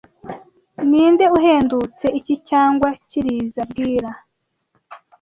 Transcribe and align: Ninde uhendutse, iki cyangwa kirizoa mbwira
Ninde 0.89 1.25
uhendutse, 1.37 2.05
iki 2.19 2.35
cyangwa 2.49 2.87
kirizoa 3.09 3.65
mbwira 3.67 4.09